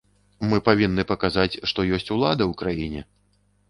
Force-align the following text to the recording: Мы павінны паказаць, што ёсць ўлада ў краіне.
Мы 0.53 0.57
павінны 0.69 1.05
паказаць, 1.13 1.59
што 1.73 1.79
ёсць 2.01 2.13
ўлада 2.17 2.43
ў 2.47 2.53
краіне. 2.65 3.09